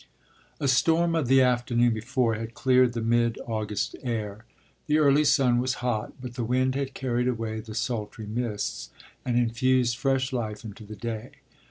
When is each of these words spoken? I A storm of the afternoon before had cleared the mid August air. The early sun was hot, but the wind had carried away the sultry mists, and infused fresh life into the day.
I 0.59 0.65
A 0.65 0.67
storm 0.67 1.13
of 1.13 1.27
the 1.27 1.43
afternoon 1.43 1.93
before 1.93 2.33
had 2.33 2.55
cleared 2.55 2.93
the 2.93 3.01
mid 3.03 3.37
August 3.45 3.95
air. 4.01 4.45
The 4.87 4.97
early 4.97 5.23
sun 5.23 5.59
was 5.59 5.75
hot, 5.85 6.13
but 6.19 6.33
the 6.33 6.43
wind 6.43 6.73
had 6.73 6.95
carried 6.95 7.27
away 7.27 7.59
the 7.59 7.75
sultry 7.75 8.25
mists, 8.25 8.89
and 9.23 9.37
infused 9.37 9.95
fresh 9.95 10.33
life 10.33 10.63
into 10.65 10.85
the 10.85 10.95
day. 10.95 11.33